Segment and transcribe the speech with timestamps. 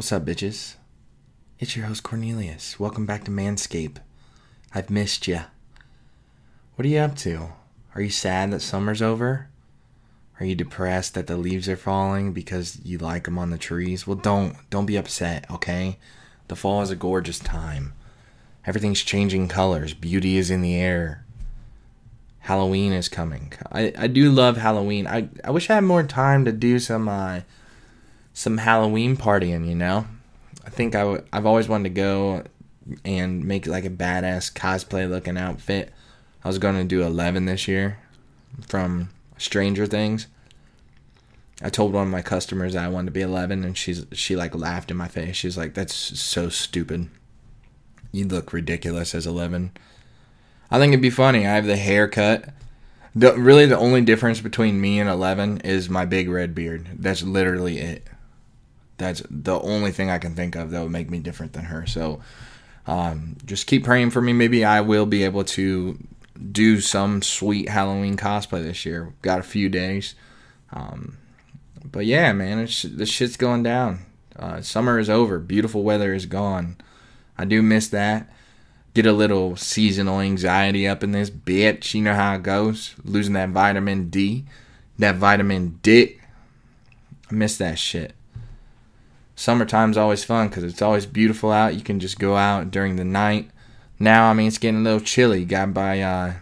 [0.00, 0.76] What's up, bitches?
[1.58, 2.80] It's your host Cornelius.
[2.80, 3.98] Welcome back to Manscape.
[4.74, 5.42] I've missed ya.
[6.74, 7.50] What are you up to?
[7.94, 9.50] Are you sad that summer's over?
[10.40, 14.06] Are you depressed that the leaves are falling because you like them on the trees?
[14.06, 15.98] Well, don't don't be upset, okay?
[16.48, 17.92] The fall is a gorgeous time.
[18.64, 19.92] Everything's changing colors.
[19.92, 21.26] Beauty is in the air.
[22.38, 23.52] Halloween is coming.
[23.70, 25.06] I, I do love Halloween.
[25.06, 27.40] I, I wish I had more time to do some uh,
[28.32, 30.06] some Halloween partying, you know?
[30.64, 32.44] I think I w- I've always wanted to go
[33.04, 35.92] and make like a badass cosplay looking outfit.
[36.44, 37.98] I was going to do 11 this year
[38.66, 40.26] from Stranger Things.
[41.62, 44.54] I told one of my customers I wanted to be 11 and she's she like
[44.54, 45.36] laughed in my face.
[45.36, 47.08] She's like that's so stupid.
[48.12, 49.72] You look ridiculous as 11.
[50.70, 51.46] I think it'd be funny.
[51.46, 52.48] I have the haircut.
[53.14, 56.88] The, really, the only difference between me and 11 is my big red beard.
[56.94, 58.06] That's literally it.
[59.00, 61.86] That's the only thing I can think of that would make me different than her.
[61.86, 62.20] So
[62.86, 64.32] um, just keep praying for me.
[64.32, 65.98] Maybe I will be able to
[66.52, 69.12] do some sweet Halloween cosplay this year.
[69.22, 70.14] Got a few days.
[70.72, 71.18] Um,
[71.84, 74.06] but yeah, man, this shit's going down.
[74.38, 75.38] Uh, summer is over.
[75.38, 76.76] Beautiful weather is gone.
[77.36, 78.30] I do miss that
[78.94, 81.94] get a little seasonal anxiety up in this bitch.
[81.94, 82.94] You know how it goes.
[83.04, 84.44] Losing that vitamin D,
[84.98, 86.18] that vitamin D.
[87.30, 88.14] I miss that shit.
[89.40, 91.74] Summertime's always fun because it's always beautiful out.
[91.74, 93.50] You can just go out during the night.
[93.98, 95.46] Now, I mean, it's getting a little chilly.
[95.46, 96.34] Got to buy, uh,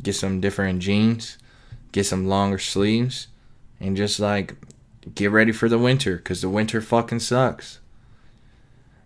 [0.00, 1.38] get some different jeans,
[1.90, 3.26] get some longer sleeves,
[3.80, 4.54] and just like
[5.12, 7.80] get ready for the winter because the winter fucking sucks.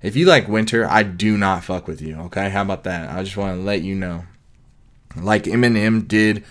[0.02, 2.16] If you like winter, I do not fuck with you.
[2.16, 3.08] Okay, how about that?
[3.08, 4.24] I just want to let you know.
[5.16, 6.44] Like Eminem did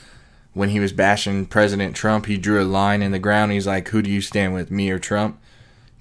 [0.53, 3.51] when he was bashing President Trump, he drew a line in the ground.
[3.51, 5.39] He's like, "Who do you stand with, me or Trump?"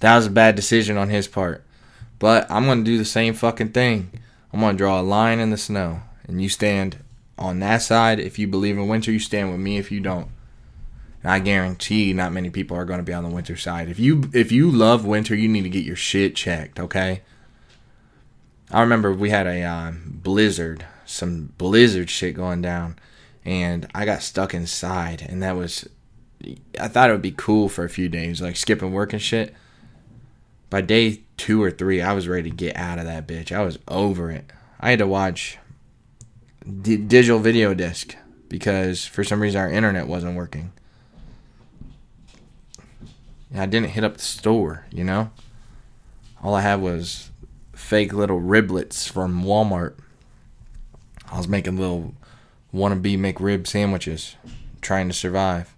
[0.01, 1.65] That was a bad decision on his part.
[2.19, 4.11] But I'm gonna do the same fucking thing.
[4.53, 6.99] I'm gonna draw a line in the snow, and you stand
[7.39, 8.19] on that side.
[8.19, 9.79] If you believe in winter, you stand with me.
[9.79, 10.29] If you don't,
[11.23, 13.89] and I guarantee not many people are gonna be on the winter side.
[13.89, 16.81] If you if you love winter, you need to get your shit checked.
[16.81, 17.23] Okay.
[18.71, 22.99] I remember we had a uh, blizzard, some blizzard shit going down,
[23.45, 25.89] and I got stuck inside, and that was.
[26.79, 29.55] I thought it would be cool for a few days, like skipping work and shit.
[30.71, 33.53] By day two or three, I was ready to get out of that bitch.
[33.53, 34.45] I was over it.
[34.81, 35.59] I had to watch
[36.83, 38.15] d- digital video disc
[38.49, 40.73] because for some reason our internet wasn't working.
[43.55, 45.31] I didn't hit up the store, you know?
[46.43, 47.31] All I had was
[47.73, 49.95] fake little riblets from Walmart.
[51.31, 52.15] I was making little
[52.75, 54.37] wannabe McRib sandwiches,
[54.81, 55.75] trying to survive.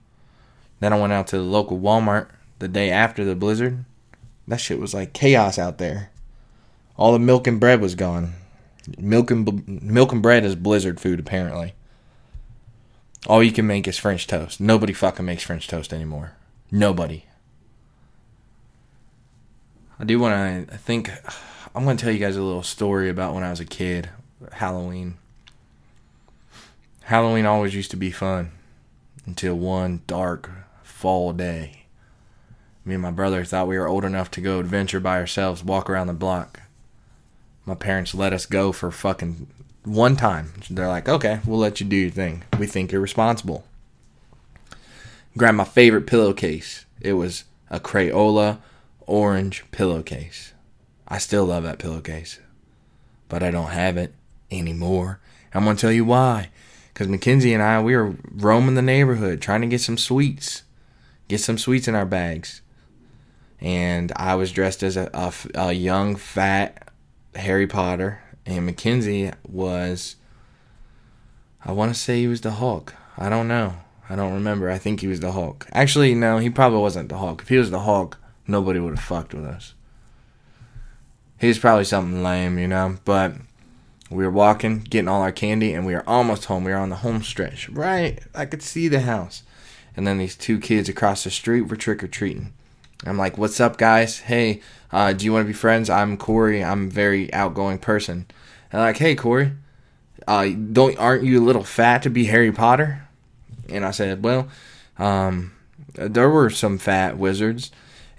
[0.80, 2.28] Then I went out to the local Walmart
[2.58, 3.84] the day after the blizzard.
[4.48, 6.10] That shit was like chaos out there.
[6.96, 8.34] All the milk and bread was gone.
[8.98, 11.74] Milk and milk and bread is blizzard food apparently.
[13.26, 14.60] All you can make is French toast.
[14.60, 16.32] Nobody fucking makes French toast anymore.
[16.70, 17.24] Nobody.
[19.98, 20.74] I do want to.
[20.74, 21.10] I think
[21.74, 24.08] I'm going to tell you guys a little story about when I was a kid.
[24.52, 25.16] Halloween.
[27.02, 28.52] Halloween always used to be fun
[29.26, 30.50] until one dark
[30.82, 31.79] fall day.
[32.84, 35.90] Me and my brother thought we were old enough to go adventure by ourselves, walk
[35.90, 36.60] around the block.
[37.66, 39.46] My parents let us go for fucking
[39.84, 40.52] one time.
[40.70, 42.44] They're like, okay, we'll let you do your thing.
[42.58, 43.64] We think you're responsible.
[45.36, 46.86] Grab my favorite pillowcase.
[47.00, 48.58] It was a Crayola
[49.06, 50.52] orange pillowcase.
[51.06, 52.38] I still love that pillowcase,
[53.28, 54.14] but I don't have it
[54.50, 55.20] anymore.
[55.52, 56.50] I'm going to tell you why.
[56.92, 60.62] Because Mackenzie and I, we were roaming the neighborhood trying to get some sweets,
[61.28, 62.62] get some sweets in our bags.
[63.60, 66.88] And I was dressed as a, a, a young, fat
[67.34, 70.16] Harry Potter, and Mackenzie was,
[71.64, 72.94] I want to say he was the Hulk.
[73.18, 73.74] I don't know.
[74.08, 74.70] I don't remember.
[74.70, 75.66] I think he was the Hulk.
[75.72, 77.42] Actually, no, he probably wasn't the Hulk.
[77.42, 79.74] If he was the Hulk, nobody would have fucked with us.
[81.38, 82.96] He's probably something lame, you know.
[83.04, 83.34] But
[84.10, 86.64] we were walking, getting all our candy, and we were almost home.
[86.64, 87.68] We were on the home stretch.
[87.68, 89.44] Right, I could see the house.
[89.96, 92.52] And then these two kids across the street were trick or treating.
[93.06, 94.18] I'm like, "What's up, guys?
[94.18, 94.60] Hey,
[94.92, 95.88] uh, do you want to be friends?
[95.88, 96.62] I'm Corey.
[96.62, 98.26] I'm a very outgoing person."
[98.72, 99.52] And like, "Hey, Corey,
[100.28, 103.06] uh, don't aren't you a little fat to be Harry Potter?"
[103.68, 104.48] And I said, "Well,
[104.98, 105.52] um,
[105.94, 107.70] there were some fat wizards."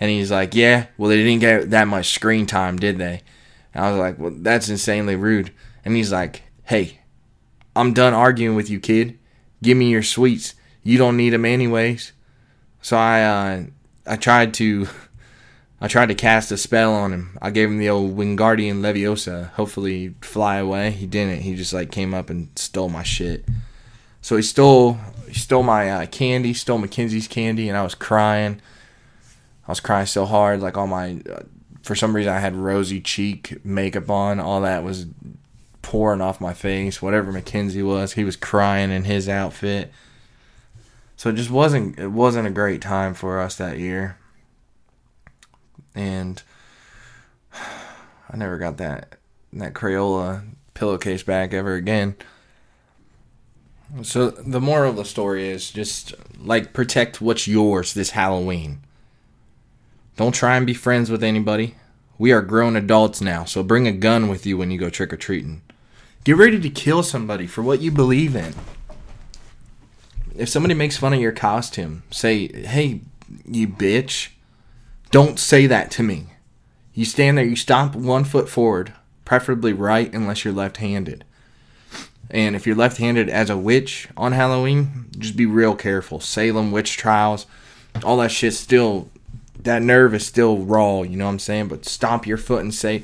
[0.02, 3.22] And he's like, Yeah, well, they didn't get that much screen time, did they?
[3.74, 5.52] And I was like, Well, that's insanely rude.
[5.86, 7.02] And he's like, Hey,
[7.76, 9.20] I'm done arguing with you, kid.
[9.62, 10.56] Give me your sweets.
[10.82, 12.14] You don't need them anyways.
[12.82, 13.64] So I, uh,
[14.06, 14.88] I tried to,
[15.80, 17.38] I tried to cast a spell on him.
[17.42, 19.50] I gave him the old Wingardium Leviosa.
[19.52, 20.92] Hopefully, fly away.
[20.92, 21.42] He didn't.
[21.42, 23.46] He just like came up and stole my shit.
[24.22, 28.62] So he stole he stole my uh, candy, stole Mackenzie's candy, and I was crying.
[29.68, 31.22] I was crying so hard, like all my.
[31.30, 31.44] Uh,
[31.84, 34.40] for some reason, I had rosy cheek makeup on.
[34.40, 35.08] All that was
[35.82, 37.02] pouring off my face.
[37.02, 39.92] Whatever Mackenzie was, he was crying in his outfit.
[41.22, 42.00] So it just wasn't.
[42.00, 44.18] It wasn't a great time for us that year
[45.94, 46.42] and
[47.54, 49.18] I never got that
[49.54, 50.42] that Crayola
[50.74, 52.16] pillowcase back ever again.
[54.02, 58.82] So the moral of the story is just like protect what's yours this Halloween.
[60.16, 61.76] Don't try and be friends with anybody.
[62.18, 65.14] We are grown adults now, so bring a gun with you when you go trick
[65.14, 65.62] or treating.
[66.24, 68.56] Get ready to kill somebody for what you believe in.
[70.42, 73.02] If somebody makes fun of your costume, say, "Hey,
[73.46, 74.30] you bitch."
[75.12, 76.28] Don't say that to me.
[76.96, 78.94] You stand there, you stomp one foot forward,
[79.24, 81.26] preferably right unless you're left handed.
[82.32, 86.20] And if you're left handed as a witch on Halloween, just be real careful.
[86.20, 87.46] Salem witch trials,
[88.04, 89.10] all that shit still,
[89.62, 91.68] that nerve is still raw, you know what I'm saying?
[91.68, 93.04] But stomp your foot and say,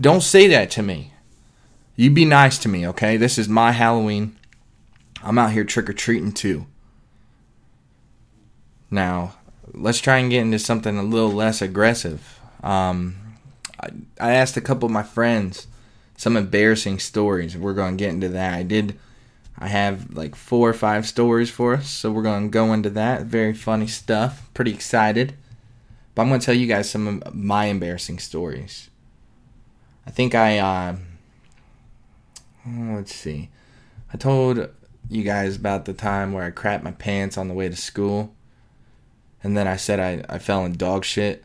[0.00, 1.12] don't say that to me.
[1.96, 3.16] You be nice to me, okay?
[3.16, 4.36] This is my Halloween.
[5.22, 6.66] I'm out here trick or treating too.
[8.94, 9.34] Now,
[9.72, 12.38] let's try and get into something a little less aggressive.
[12.62, 13.16] Um,
[13.80, 13.88] I,
[14.20, 15.66] I asked a couple of my friends
[16.16, 17.56] some embarrassing stories.
[17.56, 18.54] We're going to get into that.
[18.54, 18.96] I did.
[19.58, 22.88] I have like four or five stories for us, so we're going to go into
[22.90, 23.22] that.
[23.22, 24.48] Very funny stuff.
[24.54, 25.34] Pretty excited.
[26.14, 28.90] But I'm going to tell you guys some of my embarrassing stories.
[30.06, 30.96] I think I, uh,
[32.64, 33.48] let's see.
[34.12, 34.68] I told
[35.10, 38.32] you guys about the time where I crapped my pants on the way to school
[39.44, 41.44] and then I said I, I fell in dog shit.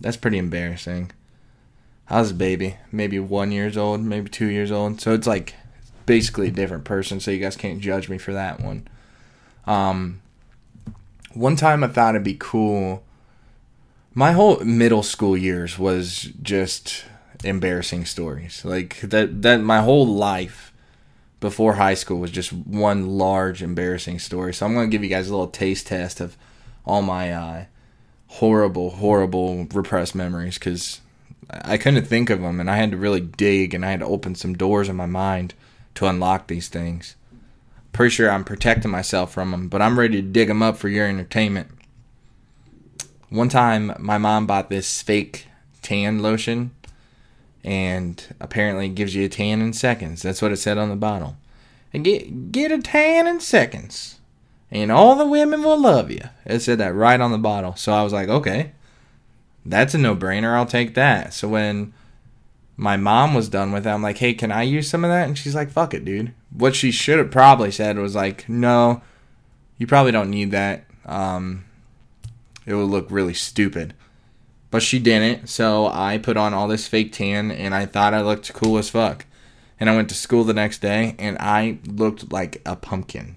[0.00, 1.12] That's pretty embarrassing.
[2.08, 5.00] I was a baby, maybe one years old, maybe two years old.
[5.00, 5.54] So it's like
[6.06, 7.20] basically a different person.
[7.20, 8.88] So you guys can't judge me for that one.
[9.66, 10.22] Um,
[11.34, 13.04] one time I thought it'd be cool.
[14.14, 17.04] My whole middle school years was just
[17.44, 18.64] embarrassing stories.
[18.64, 20.72] Like that that my whole life
[21.40, 24.54] before high school was just one large embarrassing story.
[24.54, 26.36] So I'm gonna give you guys a little taste test of
[26.86, 27.64] all my uh,
[28.28, 31.00] horrible, horrible repressed memories because
[31.50, 34.06] I couldn't think of them, and I had to really dig, and I had to
[34.06, 35.54] open some doors in my mind
[35.96, 37.16] to unlock these things.
[37.92, 40.88] Pretty sure I'm protecting myself from them, but I'm ready to dig them up for
[40.88, 41.68] your entertainment.
[43.28, 45.46] One time, my mom bought this fake
[45.82, 46.72] tan lotion,
[47.64, 50.22] and apparently it gives you a tan in seconds.
[50.22, 51.36] That's what it said on the bottle.
[51.92, 54.20] And get get a tan in seconds
[54.70, 56.22] and all the women will love you.
[56.44, 57.76] It said that right on the bottle.
[57.76, 58.72] So I was like, okay,
[59.64, 60.54] that's a no brainer.
[60.54, 61.32] I'll take that.
[61.32, 61.92] So when
[62.76, 65.26] my mom was done with it, I'm like, hey, can I use some of that?
[65.26, 66.34] And she's like, fuck it, dude.
[66.50, 69.02] What she should have probably said was like, no,
[69.78, 70.84] you probably don't need that.
[71.04, 71.64] Um,
[72.64, 73.94] it would look really stupid.
[74.70, 78.20] But she didn't, so I put on all this fake tan and I thought I
[78.20, 79.24] looked cool as fuck.
[79.78, 83.36] And I went to school the next day and I looked like a pumpkin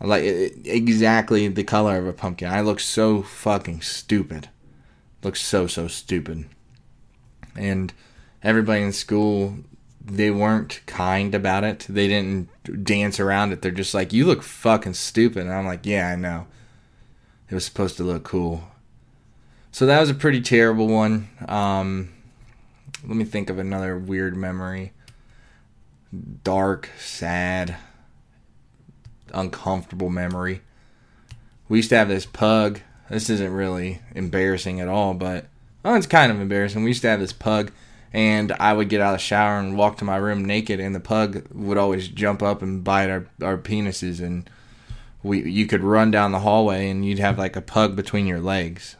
[0.00, 0.24] like
[0.64, 2.48] exactly the color of a pumpkin.
[2.48, 4.48] I look so fucking stupid.
[5.22, 6.46] Look so so stupid.
[7.56, 7.92] And
[8.42, 9.58] everybody in school
[10.06, 11.86] they weren't kind about it.
[11.88, 13.62] They didn't dance around it.
[13.62, 16.46] They're just like, "You look fucking stupid." And I'm like, "Yeah, I know."
[17.48, 18.68] It was supposed to look cool.
[19.72, 21.28] So that was a pretty terrible one.
[21.48, 22.10] Um,
[23.06, 24.92] let me think of another weird memory.
[26.44, 27.76] Dark, sad
[29.32, 30.60] uncomfortable memory.
[31.68, 32.80] We used to have this pug.
[33.08, 35.46] This isn't really embarrassing at all, but
[35.82, 36.82] well, it's kind of embarrassing.
[36.82, 37.70] We used to have this pug,
[38.12, 40.94] and I would get out of the shower and walk to my room naked, and
[40.94, 44.48] the pug would always jump up and bite our, our penises, and
[45.22, 48.40] we you could run down the hallway, and you'd have like a pug between your
[48.40, 48.96] legs.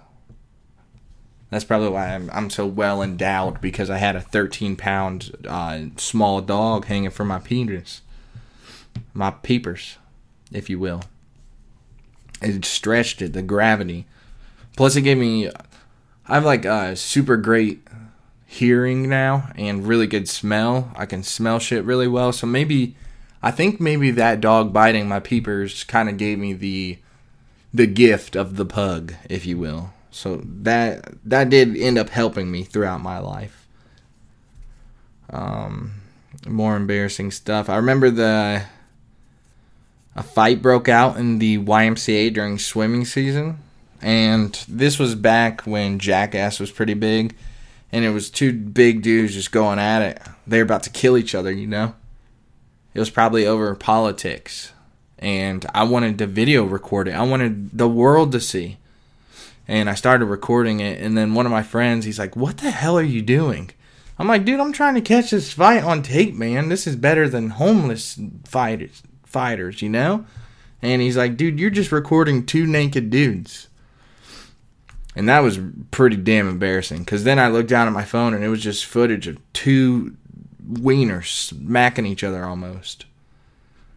[1.51, 5.83] That's probably why I'm, I'm so well endowed because I had a 13 pound uh,
[5.97, 8.03] small dog hanging from my penis,
[9.13, 9.99] my peepers
[10.55, 11.03] if you will.
[12.41, 14.07] It stretched it, the gravity.
[14.77, 15.51] Plus, it gave me.
[16.27, 17.87] I have like a super great
[18.47, 20.91] hearing now and really good smell.
[20.97, 22.33] I can smell shit really well.
[22.33, 22.97] So maybe.
[23.43, 26.99] I think maybe that dog biting my peepers kind of gave me the
[27.75, 29.93] the gift of the pug, if you will.
[30.11, 33.67] So that that did end up helping me throughout my life.
[35.29, 36.01] Um,
[36.47, 37.69] more embarrassing stuff.
[37.69, 38.65] I remember the
[40.17, 43.59] a fight broke out in the YMCA during swimming season,
[44.01, 47.35] and this was back when Jackass was pretty big,
[47.91, 50.21] and it was two big dudes just going at it.
[50.47, 51.95] They were about to kill each other, you know.
[52.93, 54.73] It was probably over politics,
[55.19, 57.15] and I wanted to video record it.
[57.15, 58.79] I wanted the world to see,
[59.67, 61.01] and I started recording it.
[61.01, 63.71] And then one of my friends, he's like, "What the hell are you doing?"
[64.17, 66.69] I'm like, dude, I'm trying to catch this fight on tape, man.
[66.69, 69.03] This is better than homeless fighters,
[69.35, 70.25] fighters, you know?
[70.81, 73.69] And he's like, dude, you're just recording two naked dudes.
[75.17, 75.59] And that was
[75.91, 78.85] pretty damn embarrassing because then I looked down at my phone and it was just
[78.85, 80.17] footage of two
[80.67, 83.07] wieners smacking each other almost.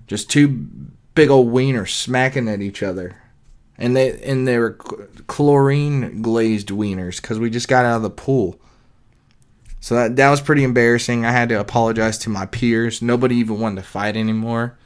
[0.08, 0.67] Just two
[1.15, 3.17] big old wieners smacking at each other.
[3.77, 4.74] And they and they were
[5.27, 8.60] chlorine glazed wieners because we just got out of the pool.
[9.79, 11.25] So that that was pretty embarrassing.
[11.25, 13.01] I had to apologize to my peers.
[13.01, 14.77] Nobody even wanted to fight anymore.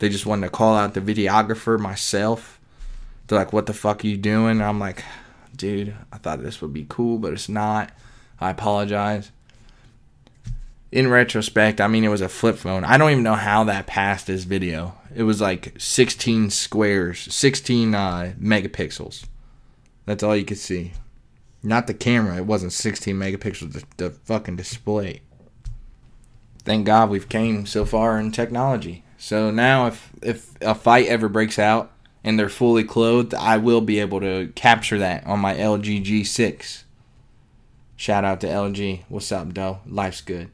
[0.00, 2.58] They just wanted to call out the videographer myself.
[3.26, 5.04] They're like, "What the fuck are you doing?" And I'm like,
[5.54, 7.92] "Dude, I thought this would be cool, but it's not.
[8.40, 9.30] I apologize."
[10.90, 12.82] In retrospect, I mean, it was a flip phone.
[12.82, 14.94] I don't even know how that passed this video.
[15.14, 19.26] It was like 16 squares, 16 uh, megapixels.
[20.06, 20.94] That's all you could see.
[21.62, 22.38] Not the camera.
[22.38, 23.72] It wasn't 16 megapixels.
[23.74, 25.20] The, the fucking display.
[26.64, 29.04] Thank God we've came so far in technology.
[29.20, 31.92] So now, if if a fight ever breaks out
[32.24, 36.84] and they're fully clothed, I will be able to capture that on my LG G6.
[37.96, 39.02] Shout out to LG.
[39.10, 39.80] What's up, though?
[39.86, 40.48] Life's good.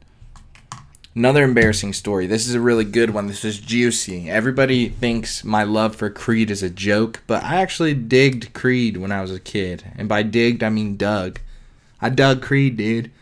[1.15, 2.27] Another embarrassing story.
[2.27, 3.29] This is a really good one.
[3.29, 4.29] This is juicy.
[4.29, 9.13] Everybody thinks my love for Creed is a joke, but I actually digged Creed when
[9.13, 9.85] I was a kid.
[9.97, 11.39] And by digged, I mean dug.
[12.01, 13.13] I dug Creed, dude.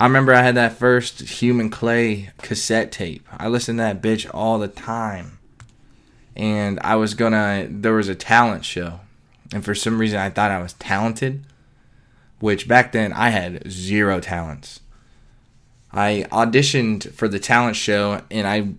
[0.00, 3.28] I remember I had that first Human Clay cassette tape.
[3.38, 5.38] I listened to that bitch all the time.
[6.34, 9.00] And I was gonna, there was a talent show.
[9.52, 11.44] And for some reason, I thought I was talented,
[12.38, 14.80] which back then I had zero talents
[15.92, 18.72] I auditioned for the talent show and I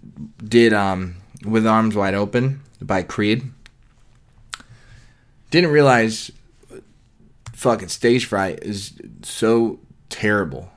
[0.43, 3.43] did um, With Arms Wide Open by Creed.
[5.49, 6.31] Didn't realize
[7.53, 10.71] fucking stage fright is so terrible.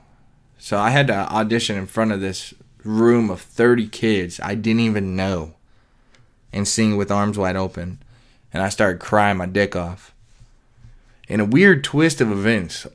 [0.65, 2.51] So I had to audition in front of this
[2.83, 5.53] room of 30 kids I didn't even know
[6.51, 8.01] and sing with arms wide open.
[8.51, 10.15] And I started crying my dick off.
[11.27, 12.87] In a weird twist of events,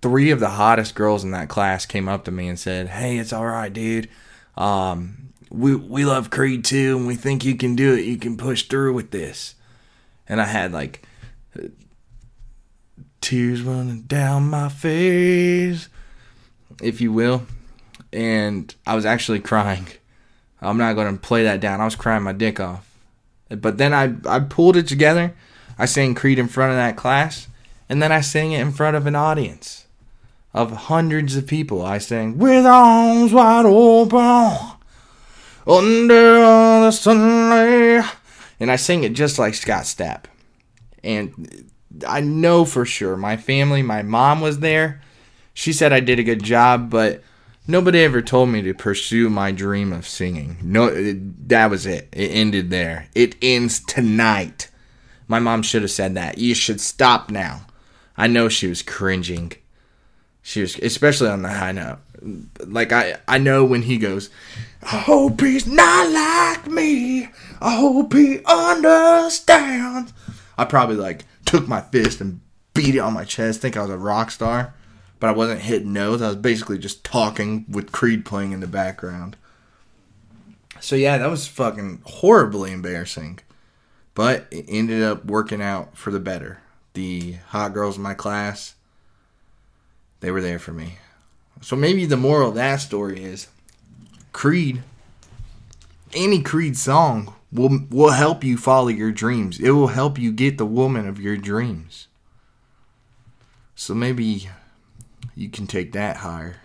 [0.00, 3.18] three of the hottest girls in that class came up to me and said, "Hey,
[3.18, 4.08] it's all right, dude.
[4.56, 8.04] Um, we we love Creed too, and we think you can do it.
[8.04, 9.56] You can push through with this."
[10.28, 11.02] And I had like
[13.20, 15.88] tears running down my face,
[16.82, 17.46] if you will,
[18.12, 19.86] and I was actually crying.
[20.60, 21.80] I'm not going to play that down.
[21.80, 22.84] I was crying my dick off.
[23.48, 25.34] But then I I pulled it together.
[25.78, 27.46] I sang Creed in front of that class,
[27.88, 29.86] and then I sang it in front of an audience
[30.54, 34.56] of hundreds of people, I sang, With arms wide open,
[35.66, 38.10] under the sunlight.
[38.60, 40.24] And I sang it just like Scott Stapp.
[41.04, 41.70] And
[42.06, 45.00] I know for sure my family, my mom was there.
[45.58, 47.20] She said I did a good job, but
[47.66, 50.56] nobody ever told me to pursue my dream of singing.
[50.62, 50.88] No,
[51.48, 52.08] that was it.
[52.12, 53.08] It ended there.
[53.16, 54.70] It ends tonight.
[55.26, 56.38] My mom should have said that.
[56.38, 57.66] You should stop now.
[58.16, 59.50] I know she was cringing.
[60.42, 61.98] She was especially on the high note.
[62.64, 64.30] Like I, I know when he goes,
[64.80, 67.30] I hope he's not like me.
[67.60, 70.12] I hope he understands.
[70.56, 72.42] I probably like took my fist and
[72.74, 74.74] beat it on my chest, think I was a rock star.
[75.20, 76.22] But I wasn't hitting notes.
[76.22, 79.36] I was basically just talking with Creed playing in the background.
[80.80, 83.40] So yeah, that was fucking horribly embarrassing.
[84.14, 86.60] But it ended up working out for the better.
[86.94, 88.74] The hot girls in my class
[90.20, 90.98] they were there for me.
[91.60, 93.48] So maybe the moral of that story is
[94.32, 94.82] Creed,
[96.14, 99.58] any Creed song will will help you follow your dreams.
[99.58, 102.06] It will help you get the woman of your dreams.
[103.74, 104.48] So maybe
[105.38, 106.56] you can take that higher.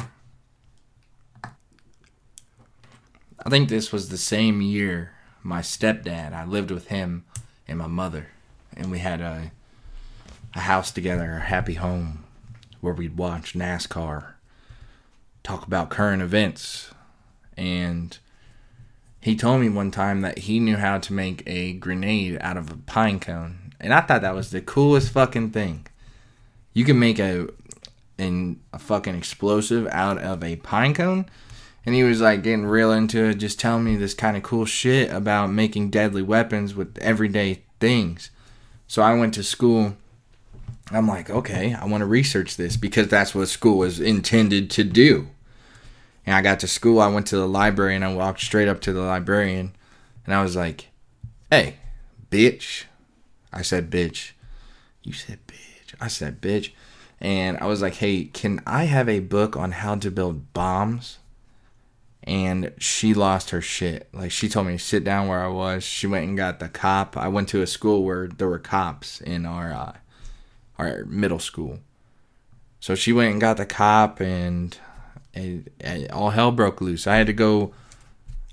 [3.46, 5.12] I think this was the same year
[5.44, 7.26] my stepdad, I lived with him
[7.68, 8.30] and my mother,
[8.76, 9.52] and we had a
[10.56, 12.24] a house together, a happy home
[12.80, 14.34] where we'd watch NASCAR,
[15.44, 16.92] talk about current events.
[17.58, 18.18] And
[19.20, 22.72] he told me one time that he knew how to make a grenade out of
[22.72, 23.74] a pine cone.
[23.80, 25.88] And I thought that was the coolest fucking thing.
[26.74, 27.48] You can make a
[28.18, 31.26] in a fucking explosive out of a pine cone.
[31.86, 34.66] And he was like getting real into it, just telling me this kind of cool
[34.66, 38.30] shit about making deadly weapons with everyday things.
[38.88, 39.98] So I went to school
[40.92, 44.84] I'm like, okay, I want to research this because that's what school is intended to
[44.84, 45.30] do.
[46.26, 48.82] And I got to school, I went to the library and I walked straight up
[48.82, 49.76] to the librarian
[50.26, 50.90] and I was like,
[51.50, 51.78] hey,
[52.30, 52.84] bitch.
[53.52, 54.32] I said, bitch.
[55.04, 55.96] You said, bitch.
[56.00, 56.72] I said, bitch.
[57.24, 61.20] And I was like, hey, can I have a book on how to build bombs?
[62.24, 64.10] And she lost her shit.
[64.14, 65.84] Like, she told me sit down where I was.
[65.84, 67.18] She went and got the cop.
[67.18, 69.94] I went to a school where there were cops in our, uh,
[70.78, 71.80] our middle school.
[72.84, 74.78] So she went and got the cop, and
[75.34, 77.08] and, and all hell broke loose.
[77.08, 77.74] I had to go.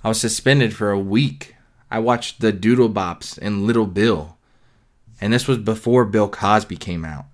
[0.04, 1.56] I was suspended for a week.
[1.90, 4.36] I watched the Doodle Bops and Little Bill,
[5.20, 7.24] and this was before Bill Cosby came out.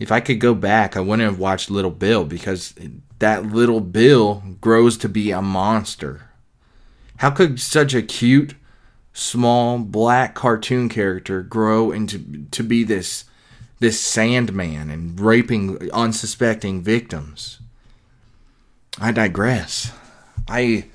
[0.00, 2.74] If I could go back, I wouldn't have watched Little Bill because
[3.18, 6.30] that Little Bill grows to be a monster.
[7.18, 8.54] How could such a cute,
[9.12, 13.26] small black cartoon character grow into to be this
[13.78, 17.58] this Sandman and raping unsuspecting victims?
[18.98, 19.92] I digress.
[20.48, 20.86] I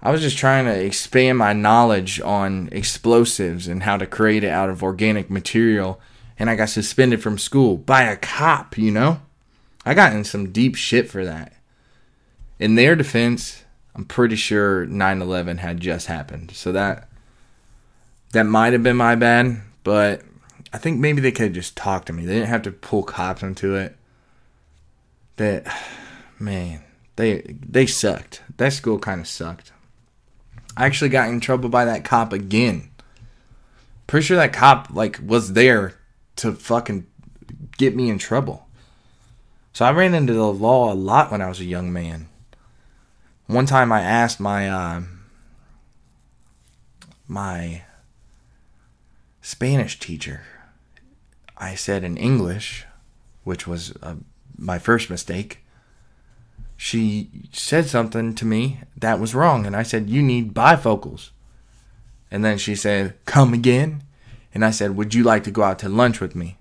[0.00, 4.50] I was just trying to expand my knowledge on explosives and how to create it
[4.50, 6.00] out of organic material
[6.38, 9.20] and I got suspended from school by a cop, you know?
[9.84, 11.54] I got in some deep shit for that.
[12.58, 13.64] In their defense,
[13.94, 16.52] I'm pretty sure 9/11 had just happened.
[16.52, 17.08] So that
[18.32, 20.22] that might have been my bad, but
[20.72, 22.24] I think maybe they could have just talked to me.
[22.24, 23.96] They didn't have to pull cops into it.
[25.36, 25.66] That
[26.38, 26.82] man,
[27.16, 28.42] they they sucked.
[28.56, 29.72] That school kind of sucked.
[30.76, 32.90] I actually got in trouble by that cop again.
[34.06, 35.97] Pretty sure that cop like was there
[36.38, 37.06] to fucking
[37.76, 38.66] get me in trouble.
[39.72, 42.28] So I ran into the law a lot when I was a young man.
[43.46, 45.02] One time I asked my uh,
[47.26, 47.82] my
[49.40, 50.42] Spanish teacher.
[51.56, 52.86] I said in English,
[53.44, 54.16] which was uh,
[54.56, 55.64] my first mistake
[56.80, 59.66] she said something to me that was wrong.
[59.66, 61.30] And I said, You need bifocals.
[62.30, 64.04] And then she said, Come again.
[64.54, 66.58] And I said, Would you like to go out to lunch with me?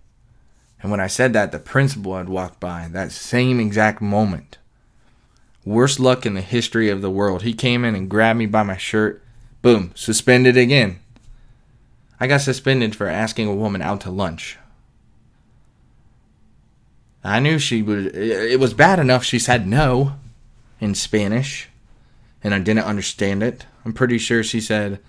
[0.81, 4.57] And when I said that, the principal had walked by that same exact moment.
[5.65, 7.41] Worst luck in the history of the world.
[7.41, 9.21] He came in and grabbed me by my shirt.
[9.61, 10.99] Boom, suspended again.
[12.19, 14.57] I got suspended for asking a woman out to lunch.
[17.23, 18.15] I knew she would.
[18.15, 20.13] It was bad enough she said no
[20.79, 21.67] in Spanish,
[22.43, 23.65] and I didn't understand it.
[23.83, 24.99] I'm pretty sure she said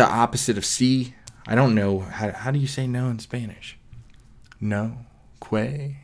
[0.00, 1.12] the opposite of sí.
[1.46, 2.30] I don't know how.
[2.32, 3.78] How do you say no in Spanish?
[4.60, 4.98] No,
[5.40, 5.96] que.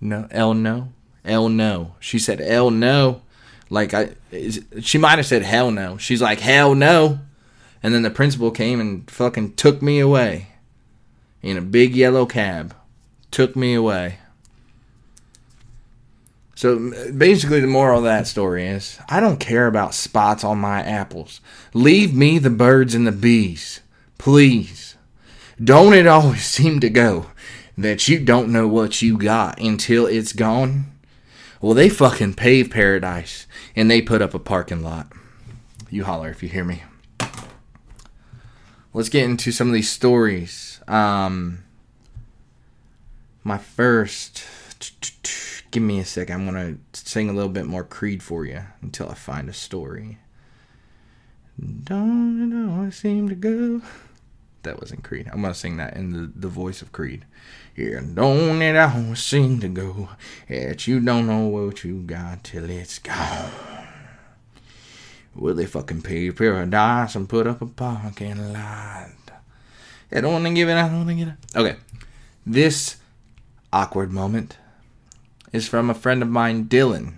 [0.00, 0.92] No, el no,
[1.24, 1.94] el no.
[2.00, 3.22] She said el no,
[3.68, 4.10] like I.
[4.80, 5.98] She might have said hell no.
[5.98, 7.20] She's like hell no,
[7.82, 10.48] and then the principal came and fucking took me away
[11.42, 12.74] in a big yellow cab
[13.30, 14.18] took me away.
[16.60, 20.82] So basically, the moral of that story is I don't care about spots on my
[20.82, 21.40] apples.
[21.72, 23.80] Leave me the birds and the bees.
[24.18, 24.94] Please.
[25.64, 27.28] Don't it always seem to go
[27.78, 30.92] that you don't know what you got until it's gone?
[31.62, 35.10] Well, they fucking pave paradise and they put up a parking lot.
[35.88, 36.82] You holler if you hear me.
[38.92, 40.78] Let's get into some of these stories.
[40.86, 41.64] Um,
[43.44, 44.44] my first.
[45.70, 46.30] Give me a sec.
[46.30, 50.18] I'm gonna sing a little bit more Creed for you until I find a story.
[51.84, 53.82] Don't it always seem to go?
[54.62, 55.28] That wasn't Creed.
[55.32, 57.24] I'm gonna sing that in the, the voice of Creed.
[57.76, 60.08] Yeah, don't it always seem to go
[60.48, 63.50] that you don't know what you got till it's gone.
[65.34, 69.10] Will they fucking pay paradise and put up a parking lot?
[70.12, 70.74] I don't want to give it.
[70.74, 71.34] I don't want to get it.
[71.56, 71.76] Okay,
[72.44, 72.96] this
[73.72, 74.56] awkward moment
[75.52, 77.14] is from a friend of mine, Dylan.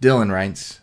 [0.00, 0.80] Dylan writes,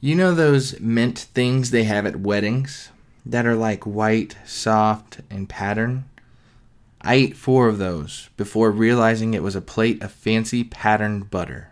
[0.00, 2.90] You know those mint things they have at weddings
[3.24, 6.04] that are like white, soft, and pattern?
[7.02, 11.70] I ate four of those before realizing it was a plate of fancy patterned butter.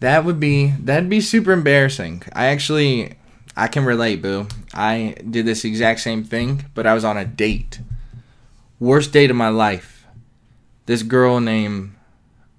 [0.00, 2.24] That would be that'd be super embarrassing.
[2.32, 3.14] I actually
[3.56, 4.48] I can relate, boo.
[4.74, 7.80] I did this exact same thing, but I was on a date
[8.78, 9.95] worst date of my life.
[10.86, 11.94] This girl named,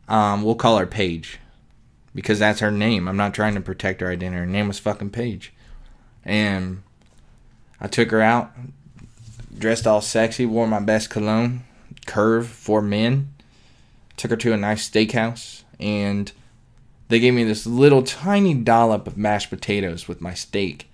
[0.07, 1.39] um, we'll call her Paige,
[2.13, 3.07] because that's her name.
[3.07, 4.39] I'm not trying to protect her identity.
[4.39, 5.53] Her name was fucking Paige,
[6.23, 6.83] and
[7.79, 8.51] I took her out,
[9.57, 11.63] dressed all sexy, wore my best cologne,
[12.05, 13.33] Curve for men.
[14.15, 16.31] Took her to a nice steakhouse, and
[17.09, 20.89] they gave me this little tiny dollop of mashed potatoes with my steak.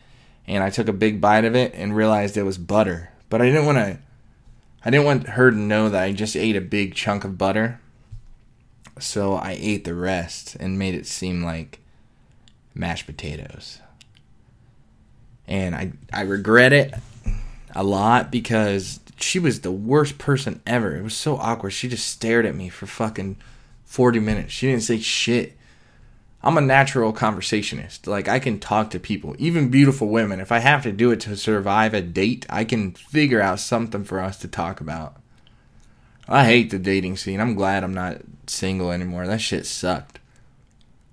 [0.48, 3.10] and I took a big bite of it and realized it was butter.
[3.30, 4.00] But I didn't want to
[4.86, 7.80] I didn't want her to know that I just ate a big chunk of butter.
[9.00, 11.80] So I ate the rest and made it seem like
[12.76, 13.80] mashed potatoes.
[15.48, 16.93] And I I regret it
[17.76, 20.96] a lot because she was the worst person ever.
[20.96, 21.72] It was so awkward.
[21.72, 23.38] She just stared at me for fucking
[23.86, 24.54] 40 minutes.
[24.54, 25.58] She didn't say shit.
[26.43, 28.06] I'm a natural conversationist.
[28.06, 30.41] Like I can talk to people, even beautiful women.
[30.41, 34.03] If I have to do it to survive a date, I can figure out something
[34.03, 35.15] for us to talk about.
[36.27, 37.39] I hate the dating scene.
[37.39, 39.25] I'm glad I'm not single anymore.
[39.25, 40.19] That shit sucked.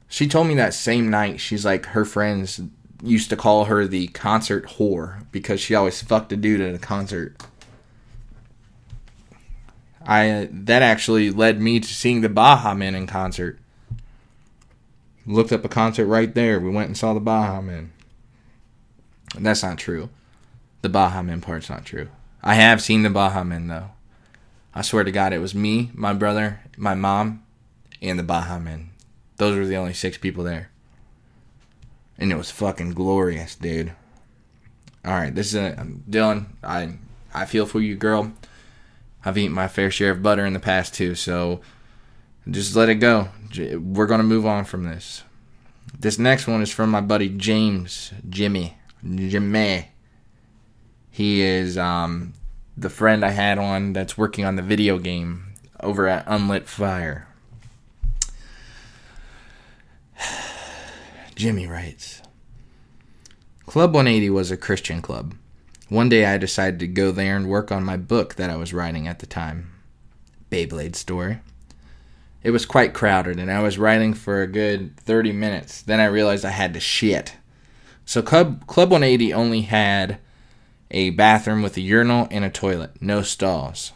[0.09, 2.61] She told me that same night, she's like her friends
[3.03, 6.79] used to call her the concert whore because she always fucked a dude at a
[6.79, 7.40] concert.
[10.05, 13.60] I that actually led me to seeing the Baha Men in concert.
[15.27, 16.59] Looked up a concert right there.
[16.59, 17.93] We went and saw the Baha Men.
[19.39, 20.09] That's not true.
[20.83, 22.09] The Baha Men part's not true.
[22.43, 23.91] I have seen the Baha Men though.
[24.75, 27.43] I swear to God, it was me, my brother, my mom,
[28.01, 28.91] and the Baha Men.
[29.37, 30.71] Those were the only six people there.
[32.19, 33.93] And it was fucking glorious, dude.
[35.05, 36.47] All right, this is a, Dylan.
[36.63, 36.95] I
[37.33, 38.33] I feel for you, girl.
[39.25, 41.61] I've eaten my fair share of butter in the past too, so
[42.48, 43.29] just let it go.
[43.57, 45.22] We're going to move on from this.
[45.98, 48.76] This next one is from my buddy James Jimmy.
[49.05, 49.88] Jimmy.
[51.11, 52.35] He is um,
[52.76, 57.29] the friend I had on that's working on the video game over at Unlit Fire.
[61.35, 62.22] Jimmy writes
[63.66, 65.35] Club 180 was a Christian club.
[65.88, 68.72] One day I decided to go there and work on my book that I was
[68.72, 69.72] writing at the time
[70.50, 71.40] Beyblade Story.
[72.42, 75.83] It was quite crowded, and I was writing for a good 30 minutes.
[75.83, 77.37] Then I realized I had to shit.
[78.07, 80.18] So Club, Club 180 only had
[80.90, 83.92] a bathroom with a urinal and a toilet, no stalls.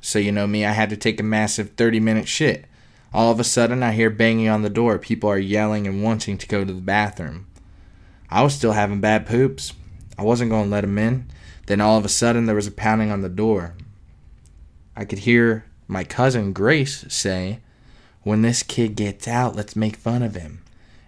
[0.00, 2.66] So you know me, I had to take a massive 30 minute shit.
[3.12, 4.98] All of a sudden, I hear banging on the door.
[4.98, 7.46] People are yelling and wanting to go to the bathroom.
[8.30, 9.72] I was still having bad poops.
[10.16, 11.28] I wasn't going to let him in.
[11.66, 13.74] Then all of a sudden, there was a pounding on the door.
[14.94, 17.58] I could hear my cousin Grace say,
[18.22, 20.62] When this kid gets out, let's make fun of him.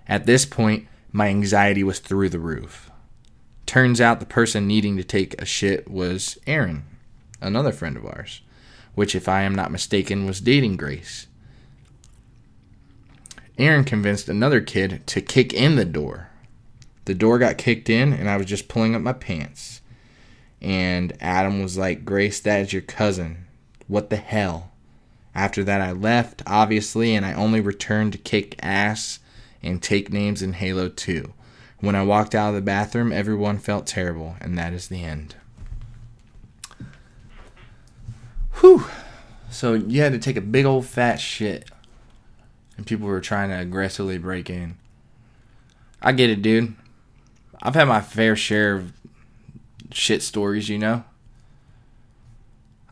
[0.09, 2.91] At this point, my anxiety was through the roof.
[3.67, 6.85] Turns out the person needing to take a shit was Aaron,
[7.41, 8.41] another friend of ours,
[8.95, 11.27] which, if I am not mistaken, was dating Grace.
[13.59, 16.31] Aaron convinced another kid to kick in the door.
[17.05, 19.83] The door got kicked in, and I was just pulling up my pants.
[20.61, 23.47] And Adam was like, Grace, that is your cousin.
[23.87, 24.72] What the hell?
[25.35, 29.19] After that, I left, obviously, and I only returned to kick ass
[29.63, 31.33] and take names in Halo 2.
[31.81, 35.37] When I walked out of the bathroom, everyone felt terrible, and that is the end.
[38.61, 38.85] Whew.
[39.51, 41.71] So you had to take a big old fat shit,
[42.77, 44.77] and people were trying to aggressively break in.
[46.01, 46.75] I get it, dude.
[47.63, 48.93] I've had my fair share of
[49.93, 51.05] shit stories, you know.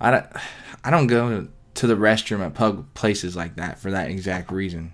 [0.00, 0.26] I don't,
[0.82, 1.48] I don't go
[1.80, 4.92] to the restroom at public places like that for that exact reason.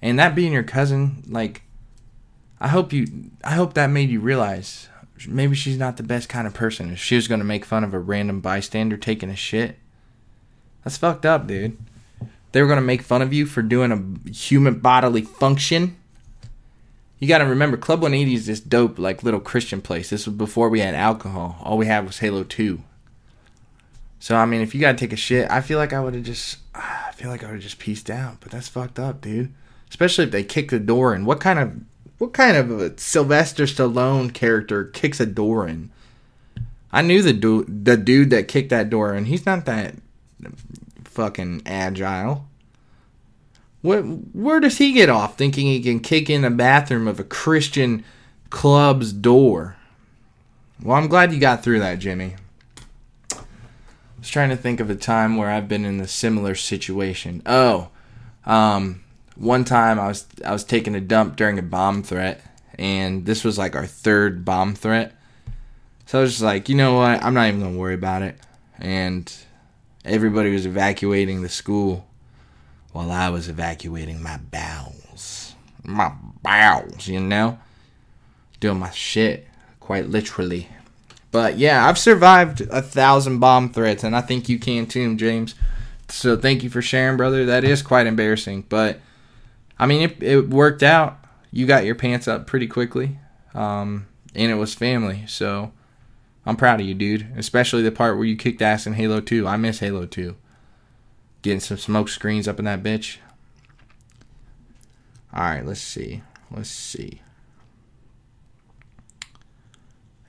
[0.00, 1.62] And that being your cousin, like,
[2.60, 4.88] I hope you, I hope that made you realize
[5.26, 6.92] maybe she's not the best kind of person.
[6.92, 9.76] If she was going to make fun of a random bystander taking a shit,
[10.82, 11.76] that's fucked up, dude.
[12.52, 15.96] They were going to make fun of you for doing a human bodily function
[17.24, 20.10] you got to remember, Club 180 is this dope, like little Christian place.
[20.10, 21.56] This was before we had alcohol.
[21.62, 22.82] All we had was Halo 2.
[24.18, 26.24] So I mean, if you gotta take a shit, I feel like I would have
[26.24, 28.40] just, I feel like I would have just pieced out.
[28.40, 29.52] But that's fucked up, dude.
[29.88, 31.24] Especially if they kick the door in.
[31.24, 31.76] What kind of,
[32.18, 35.90] what kind of a Sylvester Stallone character kicks a door in?
[36.90, 39.26] I knew the dude, the dude that kicked that door in.
[39.26, 39.94] He's not that
[41.04, 42.46] fucking agile.
[43.82, 47.24] Where, where does he get off thinking he can kick in the bathroom of a
[47.24, 48.04] Christian
[48.48, 49.76] club's door?
[50.82, 52.36] Well, I'm glad you got through that, Jimmy.
[54.24, 57.42] Was trying to think of a time where I've been in a similar situation.
[57.44, 57.90] Oh,
[58.46, 59.04] um,
[59.36, 62.40] one time I was I was taking a dump during a bomb threat,
[62.78, 65.12] and this was like our third bomb threat.
[66.06, 67.22] So I was just like, you know what?
[67.22, 68.38] I'm not even gonna worry about it.
[68.78, 69.30] And
[70.06, 72.06] everybody was evacuating the school
[72.92, 75.54] while I was evacuating my bowels.
[75.82, 77.58] My bowels, you know?
[78.58, 79.46] Doing my shit,
[79.80, 80.68] quite literally.
[81.34, 85.56] But yeah, I've survived a thousand bomb threats, and I think you can too, James.
[86.08, 87.44] So thank you for sharing, brother.
[87.44, 88.66] That is quite embarrassing.
[88.68, 89.00] But,
[89.76, 91.18] I mean, it, it worked out.
[91.50, 93.18] You got your pants up pretty quickly.
[93.52, 95.24] Um, and it was family.
[95.26, 95.72] So
[96.46, 97.26] I'm proud of you, dude.
[97.36, 99.44] Especially the part where you kicked ass in Halo 2.
[99.44, 100.36] I miss Halo 2.
[101.42, 103.16] Getting some smoke screens up in that bitch.
[105.34, 106.22] Alright, let's see.
[106.52, 107.22] Let's see.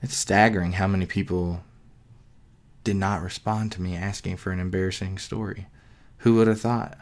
[0.06, 1.64] It's staggering how many people
[2.84, 5.66] did not respond to me asking for an embarrassing story.
[6.18, 6.96] Who would have thought?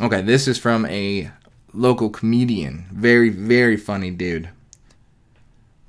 [0.00, 1.32] Okay, this is from a
[1.72, 2.86] local comedian.
[2.92, 4.48] Very, very funny dude.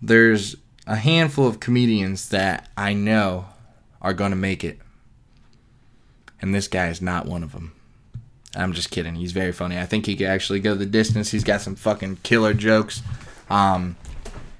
[0.02, 0.56] There's
[0.88, 3.46] a handful of comedians that I know
[4.02, 4.80] are going to make it.
[6.42, 7.74] And this guy is not one of them.
[8.56, 9.14] I'm just kidding.
[9.14, 9.78] He's very funny.
[9.78, 11.30] I think he could actually go the distance.
[11.30, 13.04] He's got some fucking killer jokes.
[13.48, 13.96] Um,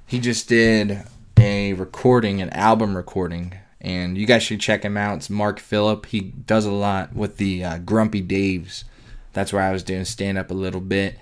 [0.08, 1.04] he just did
[1.38, 5.18] a recording, an album recording, and you guys should check him out.
[5.18, 6.06] It's Mark Phillip.
[6.08, 8.86] He does a lot with the uh, Grumpy Daves.
[9.34, 11.20] That's where I was doing stand up a little bit.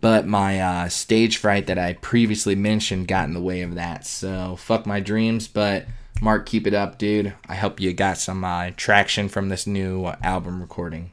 [0.00, 4.06] But my uh, stage fright that I previously mentioned got in the way of that.
[4.06, 5.48] So fuck my dreams.
[5.48, 5.86] But
[6.20, 7.34] Mark, keep it up, dude.
[7.48, 11.12] I hope you got some uh, traction from this new album recording.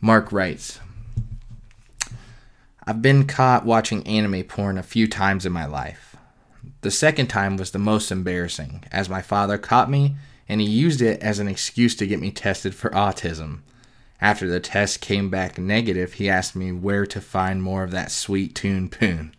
[0.00, 0.80] Mark writes
[2.86, 6.16] I've been caught watching anime porn a few times in my life.
[6.82, 10.16] The second time was the most embarrassing, as my father caught me
[10.48, 13.60] and he used it as an excuse to get me tested for autism.
[14.20, 18.10] After the test came back negative, he asked me where to find more of that
[18.10, 19.34] sweet tune poon.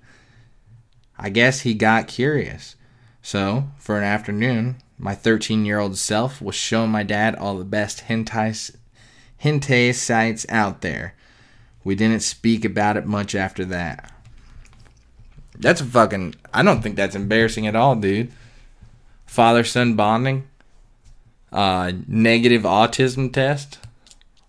[1.18, 2.76] I guess he got curious.
[3.22, 7.64] So, for an afternoon, my 13 year old self was showing my dad all the
[7.64, 8.76] best hentai,
[9.44, 11.16] hentai sites out there.
[11.86, 14.12] We didn't speak about it much after that.
[15.58, 16.36] That's fucking.
[16.54, 18.32] I don't think that's embarrassing at all, dude.
[19.26, 20.48] Father son bonding.
[21.52, 23.78] Uh, negative autism test.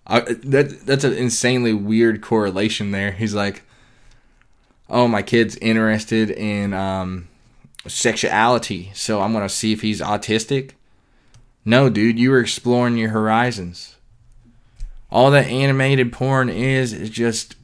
[0.06, 3.12] I, that that's an insanely weird correlation there.
[3.12, 3.62] He's like,
[4.88, 7.28] "Oh, my kid's interested in um,
[7.86, 10.72] sexuality, so I'm gonna see if he's autistic."
[11.64, 13.95] No, dude, you were exploring your horizons.
[15.10, 17.56] All that animated porn is is just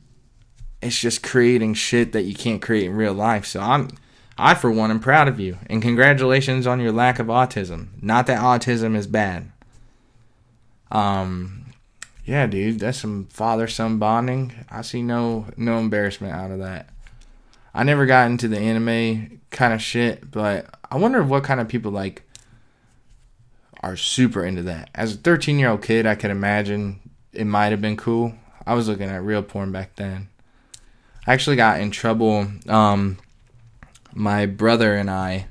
[0.81, 3.47] it's just creating shit that you can't create in real life.
[3.47, 3.89] So I'm
[4.39, 7.89] I for one am proud of you and congratulations on your lack of autism.
[8.03, 9.51] Not that autism is bad.
[10.91, 11.67] Um
[12.25, 14.65] yeah, dude, that's some father son bonding.
[14.71, 16.89] I see no no embarrassment out of that.
[17.75, 21.69] I never got into the anime kind of shit, but I wonder what kind of
[21.69, 22.23] people like
[23.83, 24.91] are super into that.
[24.95, 27.01] As a 13 year old kid, I could imagine
[27.33, 28.35] it might have been cool.
[28.67, 30.29] I was looking at real porn back then.
[31.27, 32.49] I actually got in trouble.
[32.69, 33.19] Um,
[34.13, 35.47] my brother and I,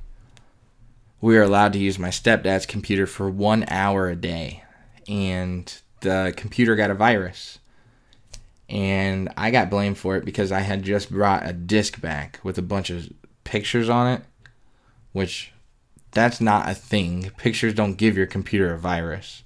[1.19, 4.63] we were allowed to use my stepdad's computer for one hour a day,
[5.07, 7.59] and the computer got a virus.
[8.69, 12.57] And I got blamed for it because I had just brought a disk back with
[12.57, 13.11] a bunch of
[13.43, 14.21] pictures on it,
[15.11, 15.51] which
[16.11, 17.31] that's not a thing.
[17.37, 19.43] Pictures don't give your computer a virus.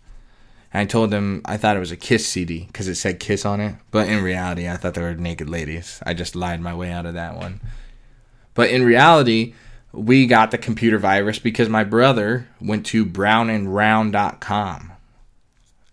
[0.76, 3.46] And I told them I thought it was a Kiss CD because it said Kiss
[3.46, 6.02] on it, but in reality, I thought they were naked ladies.
[6.06, 7.62] I just lied my way out of that one.
[8.54, 9.54] But in reality,
[9.94, 14.92] we got the computer virus because my brother went to brownandround.com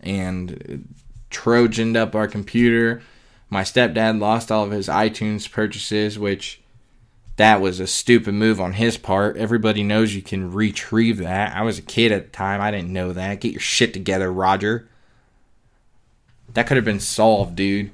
[0.01, 0.93] and
[1.31, 3.01] trojaned up our computer.
[3.49, 6.61] My stepdad lost all of his iTunes purchases, which
[7.37, 9.37] that was a stupid move on his part.
[9.37, 11.55] Everybody knows you can retrieve that.
[11.55, 12.61] I was a kid at the time.
[12.61, 13.41] I didn't know that.
[13.41, 14.87] Get your shit together, Roger.
[16.53, 17.91] That could have been solved, dude.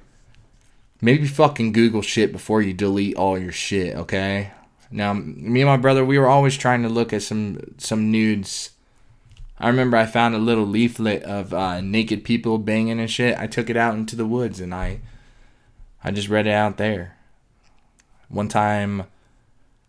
[1.02, 4.52] Maybe fucking Google shit before you delete all your shit, okay?
[4.92, 8.72] Now, me and my brother, we were always trying to look at some some nudes
[9.62, 13.38] I remember I found a little leaflet of uh, naked people banging and shit.
[13.38, 15.02] I took it out into the woods and I,
[16.02, 17.18] I just read it out there.
[18.30, 19.04] One time,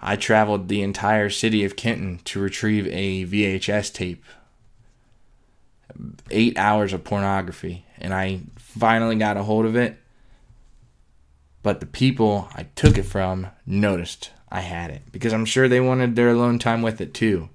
[0.01, 4.25] I traveled the entire city of Kenton to retrieve a VHS tape.
[6.31, 9.99] Eight hours of pornography, and I finally got a hold of it.
[11.63, 15.81] But the people I took it from noticed I had it because I'm sure they
[15.81, 17.51] wanted their alone time with it too.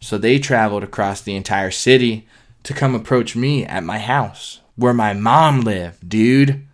[0.00, 2.26] So they traveled across the entire city
[2.64, 6.66] to come approach me at my house where my mom lived, dude.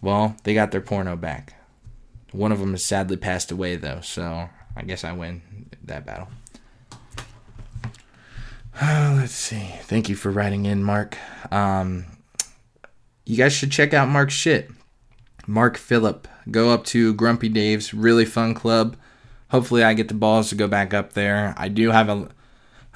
[0.00, 1.53] Well, they got their porno back.
[2.34, 6.28] One of them has sadly passed away, though, so I guess I win that battle.
[8.80, 9.74] Uh, let's see.
[9.82, 11.16] Thank you for writing in, Mark.
[11.52, 12.06] Um,
[13.24, 14.70] you guys should check out Mark's shit.
[15.46, 16.26] Mark Phillip.
[16.50, 18.96] Go up to Grumpy Dave's really fun club
[19.54, 21.54] hopefully I get the balls to go back up there.
[21.56, 22.28] I do have a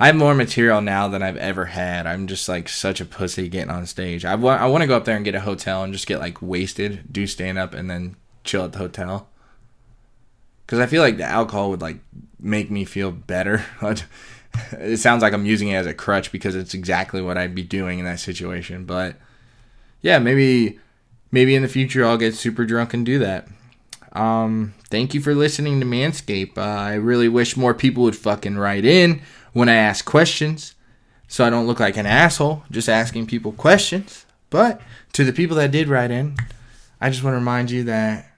[0.00, 2.06] I have more material now than I've ever had.
[2.06, 4.24] I'm just like such a pussy getting on stage.
[4.24, 6.18] I want I want to go up there and get a hotel and just get
[6.18, 8.16] like wasted, do stand up and then
[8.48, 9.28] chill at the hotel.
[10.66, 11.98] because I feel like the alcohol would like
[12.40, 13.64] make me feel better.
[14.72, 17.62] it sounds like I'm using it as a crutch because it's exactly what I'd be
[17.62, 18.84] doing in that situation.
[18.84, 19.16] But
[20.02, 20.80] yeah, maybe
[21.30, 23.48] maybe in the future I'll get super drunk and do that.
[24.12, 26.56] Um, thank you for listening to Manscape.
[26.56, 29.20] Uh, I really wish more people would fucking write in
[29.52, 30.74] when I ask questions
[31.28, 34.24] so I don't look like an asshole just asking people questions.
[34.50, 34.80] But
[35.12, 36.36] to the people that did write in,
[37.00, 38.30] I just want to remind you that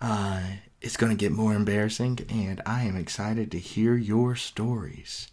[0.00, 0.40] uh,
[0.80, 5.28] it's going to get more embarrassing, and I am excited to hear your stories.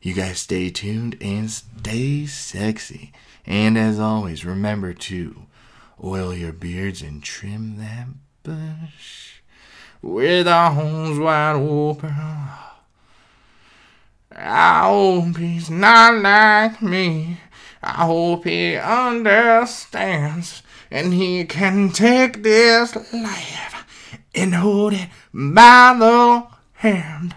[0.00, 3.12] You guys stay tuned and stay sexy.
[3.46, 5.46] And as always, remember to
[6.02, 8.08] oil your beards and trim that
[8.42, 9.40] bush
[10.02, 12.14] with arms wide open.
[14.34, 17.38] I hope he's not like me.
[17.82, 23.84] I hope he understands and he can take this life
[24.34, 27.34] and hold it by the hand.